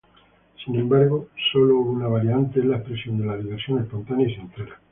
Sin 0.65 0.73
embargo, 0.77 1.27
sólo 1.51 1.77
una 1.77 2.07
variante 2.07 2.57
es 2.59 2.65
la 2.65 2.77
expresión 2.77 3.19
de 3.19 3.25
la 3.27 3.37
diversión 3.37 3.83
espontánea 3.83 4.29
y 4.29 4.35
sincera. 4.35 4.79